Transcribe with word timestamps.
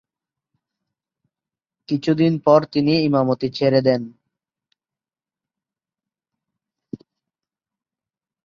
কিছুদিন 1.89 2.33
পর 2.45 2.59
তিনি 2.73 2.93
ইমামতি 3.01 3.47
ছেড়ে 3.49 3.79
দেন। 3.81 4.01